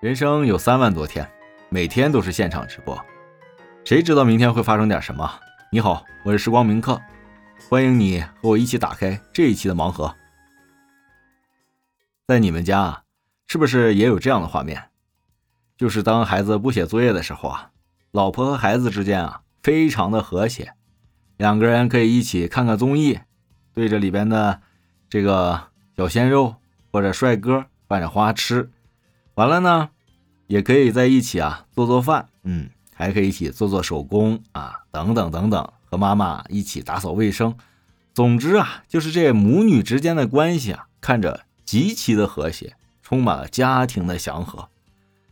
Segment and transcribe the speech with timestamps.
[0.00, 1.28] 人生有三万多天，
[1.70, 2.96] 每天都是现场直播，
[3.84, 5.28] 谁知道明天会发生点什么？
[5.72, 7.02] 你好，我是时光铭刻，
[7.68, 10.14] 欢迎你和我一起打开这一期的盲盒。
[12.28, 13.02] 在你们家，
[13.48, 14.90] 是不是也有这样的画面？
[15.76, 17.72] 就是当孩子不写作业的时候啊，
[18.12, 20.74] 老婆和孩子之间啊，非常的和谐，
[21.36, 23.18] 两个人可以一起看看综艺，
[23.74, 24.60] 对着里边的
[25.10, 26.54] 这个小鲜肉
[26.92, 28.70] 或者帅哥犯着花痴。
[29.38, 29.90] 完了呢，
[30.48, 37.54] 也可以在一起啊做做饭，嗯，还可以一起做做手工啊，等等等等，和妈妈一起打扫卫生。
[38.12, 44.70] 总之啊，就是这母女之间的关系啊，看着极其的和谐，充满了家庭的祥和。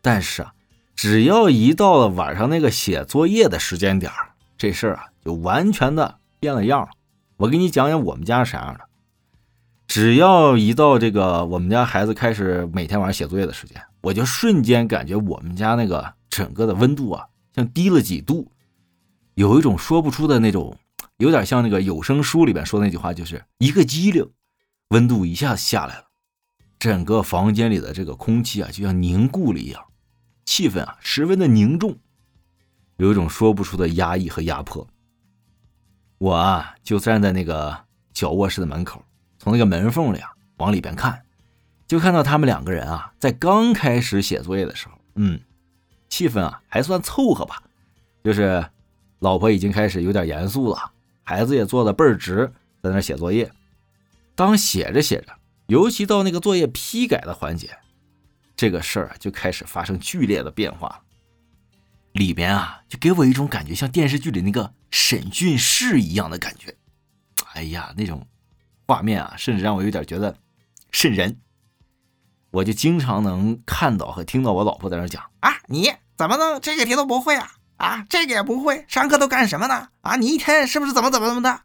[0.00, 0.52] 但是啊，
[0.94, 4.12] 只要一到了晚上那个写作业的时间点
[4.56, 6.90] 这事儿啊就完全的变了样了。
[7.38, 8.84] 我给你讲讲我们家是啥样的。
[9.88, 18.52] 只要一到这个我们家孩子开始每天晚上写作业的时间，我就瞬间感觉我们家那个整个的温度啊，像低了几度，
[19.34, 20.78] 有一种说不出的那种，
[21.16, 24.30] 有点像那个有声书里边说那句话，就是一个机灵，
[24.88, 26.04] 温度一下子下来了，
[26.78, 29.84] 整个房间里的这个空气啊，就像凝固了一样，
[30.44, 31.98] 气氛啊十分的凝重，
[32.96, 34.86] 有一种说不出的压抑和压迫。
[36.18, 39.02] 我啊就站在那个小卧室的门口。
[39.40, 41.22] 从那个门缝里啊往里边看，
[41.88, 45.40] 就看到他们两个人啊在刚开始写作业的时候，嗯，
[46.08, 47.62] 气氛啊还算凑合吧，
[48.22, 48.64] 就是
[49.18, 50.92] 老婆已经开始有点严肃了，
[51.24, 53.50] 孩子也坐的倍儿直，在那写作业。
[54.34, 55.32] 当写着写着，
[55.66, 57.78] 尤其到那个作业批改的环节，
[58.54, 61.02] 这个事儿就开始发生剧烈的变化，
[62.12, 66.74] 里边啊就给我一种感觉，像电视剧里那个审讯室一样的感觉。
[67.54, 68.26] 哎呀，那种。
[68.90, 70.34] 画面啊，甚至让我有点觉得
[70.90, 71.36] 瘆人。
[72.50, 77.52] 我就经常能看到和听到我老婆在那讲啊，你怎么能这个题都不会啊？
[77.76, 79.88] 啊，这个也不会，上课都干什么呢？
[80.00, 81.60] 啊，你一天是不是怎么怎么怎么的？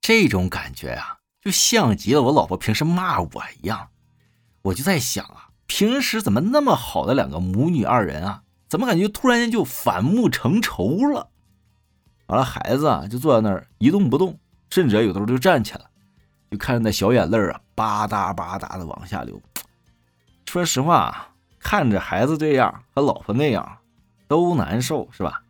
[0.00, 3.28] 这种感觉啊，就像极了我老婆平时骂我
[3.60, 3.88] 一样。
[4.62, 11.28] 我就在想啊，平时怎么那么好的两个母女二人啊，怎么感觉突然间就反目成仇了？
[12.26, 14.38] 完了，孩子啊就坐在那儿一动不动，
[14.70, 15.82] 甚至有的时候就站起来。
[16.50, 19.40] 就看着那小眼泪啊，吧嗒吧嗒的往下流。
[20.48, 21.28] 说实话啊，
[21.58, 23.78] 看着孩子这样和老婆那样，
[24.26, 25.42] 都难受，是吧？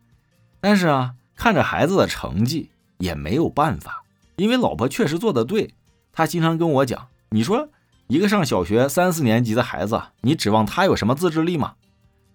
[0.61, 4.03] 但是啊，看着孩子的成绩也没有办法，
[4.35, 5.73] 因为老婆确实做的对。
[6.13, 7.69] 她经常跟我讲：“你说
[8.09, 11.77] 一个上小学三四年级的孩子，你指望他有什么自制力吗？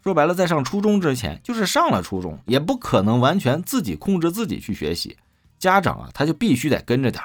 [0.02, 5.18] 说白了，在上初中之前，就是上了初中，也不可能完全自己控制自己去学习。
[5.60, 7.22] 家长啊，他就必须得跟着点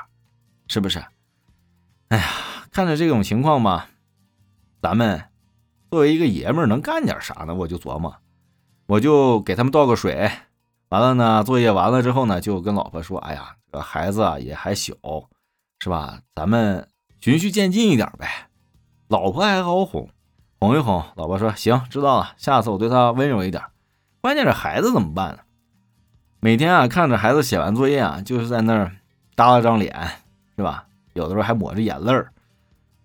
[0.66, 1.00] 是不是？”
[2.09, 2.26] 哎呀，
[2.72, 3.88] 看着这种情况吧，
[4.80, 5.24] 咱们
[5.90, 7.54] 作为一个爷们儿能干点啥呢？
[7.54, 8.14] 我就琢磨，
[8.86, 10.30] 我就给他们倒个水，
[10.88, 14.94] 完了呢，作业完了之后呢，就跟老婆说：“哎呀，这孩子啊也还小，
[15.80, 16.20] 是吧？
[16.34, 16.88] 咱们
[17.20, 18.48] 循序渐进一点呗。”
[19.08, 20.08] 老婆还好哄，
[20.60, 23.62] 哄一哄，老婆说：“行，知道了，下次我对他温柔一点。”
[24.20, 25.38] 关键是孩子怎么办呢？
[26.40, 28.92] 每天啊，看着孩子写完作业啊，就是在那儿
[29.34, 30.08] 耷拉张脸，
[30.56, 30.84] 是吧？
[31.14, 32.32] 有的时候还抹着眼泪儿，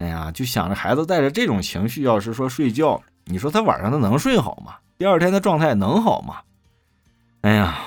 [0.04, 4.76] 哎呀，就想着孩子带着这种情绪，要是说睡觉，你说他晚上他能睡好吗？
[4.98, 6.42] 第二天的状态能好吗？
[7.40, 7.78] 哎呀，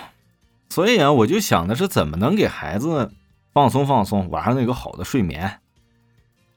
[0.71, 3.13] 所以啊，我就想的是怎么能给孩子
[3.53, 5.61] 放松放松，晚上有个好的睡眠。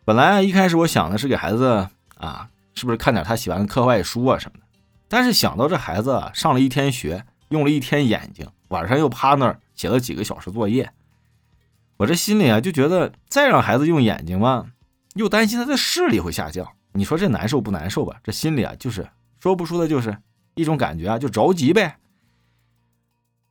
[0.06, 4.66] 本来啊，一开始我想的是给孩子啊，是不是看点他喜欢的课外书啊什么的？
[5.10, 10.90] 但是想到这孩子上了一天学，用了一天眼睛，晚上又趴那儿写了几个小时作业。
[11.98, 14.68] 我这心里啊就觉得，再让孩子用眼睛吧，
[15.16, 16.68] 又担心他的视力会下降。
[16.94, 18.20] 你说这难受不难受吧？
[18.24, 19.08] 这心里啊就是
[19.40, 20.18] 说不出的，就是
[20.56, 21.98] 一种感觉啊，就着急呗。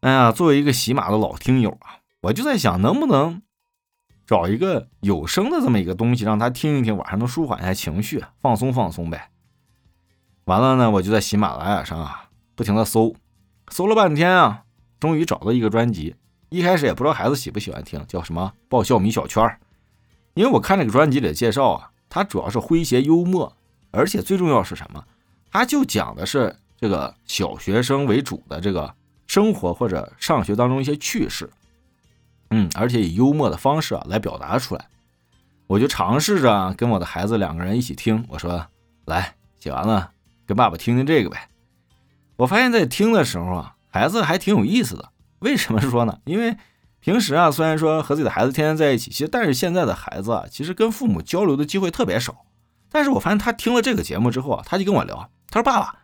[0.00, 3.42] 哎呀，作为一个喜马的老听友啊，我就在想，能不能
[4.26, 9.30] 找一个有声的这么一个东西，让他听一听，晚上能舒缓一下情绪，放松放松呗。
[10.44, 13.14] 完了呢，我就在喜马拉雅上啊，不停的搜，
[13.70, 14.64] 搜了半天啊，
[15.00, 16.16] 终于找到一个专辑。
[16.50, 19.58] 一开始也不知道孩子喜不喜欢听，叫什么爆笑米小圈
[20.38, 23.56] 因为我看这个专辑里的介绍啊，它主要是诙谐幽默，
[23.90, 25.04] 而且最重要是什么？
[25.50, 28.94] 它就讲的是这个小学生为主的这个
[29.26, 31.50] 生活或者上学当中一些趣事，
[32.50, 34.86] 嗯，而且以幽默的方式啊来表达出来。
[35.66, 38.64] 我就尝试着跟我的孩子两个人一起听，我说
[39.06, 40.12] ：“来，写完了，
[40.46, 41.48] 跟爸爸听听这个呗。”
[42.38, 45.10] 我发现，在听的时候啊，孩子还挺有意思的。
[45.40, 46.20] 为什么说呢？
[46.26, 46.56] 因为
[47.00, 52.44] 平时啊，虽然说和自己的孩子天天在一起，其实但是现在的孩子啊，其实跟父母交流的机会特别少。
[52.90, 55.98] 但是我发现他听了这个节目之后啊，他就跟我聊，他说：“爸爸，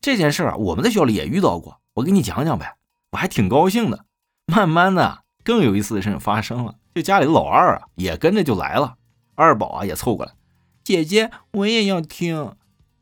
[0.00, 2.76] 这件事啊，我们在学校里也遇到过，我给你讲讲呗，
[3.12, 4.04] 我还挺高兴的。
[4.46, 8.96] 慢慢的，更有意思的事情发生了，就家里的老二啊，也跟着就来了。
[9.34, 10.32] 二宝啊，也凑过来，
[10.82, 12.52] 姐姐我也要听，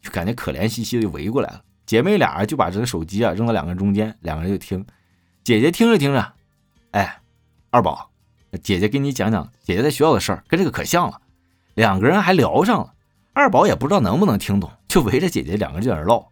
[0.02, 1.62] 就感觉可怜兮兮的围过来了。
[1.86, 4.84] 姐妹俩就把这个手机啊扔到两个人中间，两个人就听。
[5.44, 6.34] 姐姐听着听着，
[6.96, 7.18] 哎，
[7.68, 8.08] 二宝，
[8.62, 11.20] 姐姐给你讲讲姐姐在学校的事儿，跟这个可像了。
[11.74, 12.94] 两个人还聊上了。
[13.34, 16.28] 二宝也不知道能不能听懂，就围着姐姐两个人在那唠，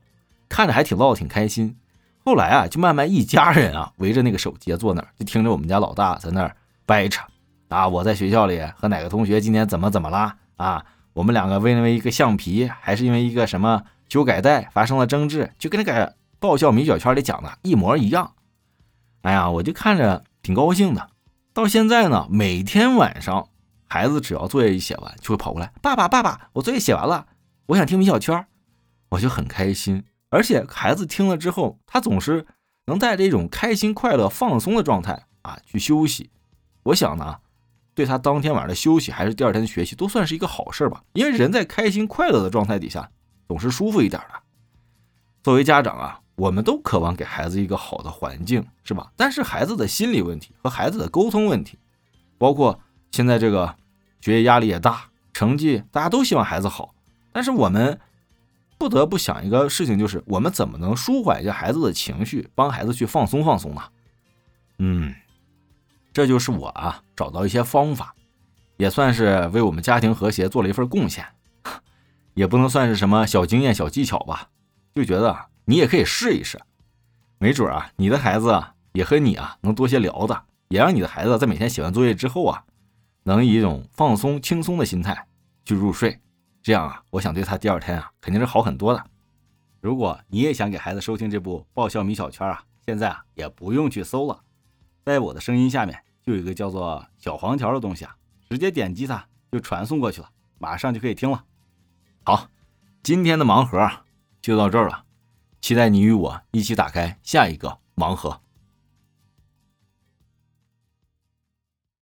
[0.49, 1.77] 看着还挺唠的挺开心。
[2.25, 6.57] 后来啊，就慢慢一家人啊围着那个手机坐那儿，就听着我们家老大在那儿
[6.87, 7.23] 掰扯
[7.69, 10.83] 啊，我在学校里和哪个同学今天怎么怎么啦啊？
[11.13, 18.33] 我们两个为因为一个橡皮，还是因为一个什么修改带发生了争执，就跟那个爆笑米小圈里讲的一模一样。
[19.21, 21.11] 哎呀，我就看着挺高兴的。
[21.52, 23.49] 到现在呢，每天晚上。
[23.87, 27.29] 孩子只要作业一写完，就会跑过来，爸爸，爸爸，我作业写完了，
[27.67, 28.44] 我想听米小圈，
[29.11, 30.02] 我就很开心。
[30.31, 32.44] 而且孩子听了之后，他总是
[32.87, 36.31] 能带着一种开心、快乐、放松的状态啊去休息。
[36.85, 37.38] 我想呢，
[37.94, 41.05] 对他当天晚上的休息还是第二天的学习，都算是一个好事吧。
[41.12, 43.08] 因为人在开心、快乐的状态底下，
[43.46, 44.41] 总是舒服一点的。
[45.44, 49.13] 作为家长啊，我们都渴望给孩子一个好的环境，是吧？
[49.17, 51.79] 但是孩子的心理问题和孩子的沟通问题，
[52.39, 53.77] 包括现在这个。
[54.21, 56.95] 学业压力也大，成绩大家都希望孩子好，
[57.31, 58.01] 但是我们
[58.79, 63.83] 不得不想一个事情，就是我们怎么能舒缓一下孩子的情绪，帮孩子去放松放松呢？
[64.79, 65.15] 嗯，
[66.15, 68.15] 这就是我啊找到一些方法，
[68.79, 71.27] 也算是为我们家庭和谐做了一份贡献，
[72.33, 74.49] 也不能算是什么小经验小技巧吧，
[74.95, 76.61] 就觉得你也可以试一试，
[77.39, 78.63] 没准啊你的孩子
[78.93, 82.65] 也和你啊能多些聊的，也让你的孩子在每天写完作业之后啊。
[83.27, 85.27] 能以一种放松、轻松的心态
[85.65, 86.21] 去入睡，
[86.63, 89.03] 这样啊，我想对他第二天啊肯定是好很多的。
[89.81, 94.43] 如果你也想给孩子收听这部《爆笑米小圈》啊，现在啊也不用去搜了，
[95.07, 98.15] 在我的声音下面就有一个叫做小黄条的东西啊，
[98.51, 100.29] 直接点击它就传送过去了，
[100.59, 101.45] 马上就可以听了。
[102.25, 102.49] 好，
[103.03, 103.91] 今天的盲盒
[104.43, 105.05] 就到这儿了，
[105.65, 108.43] 期待你与我一起打开下一个盲盒。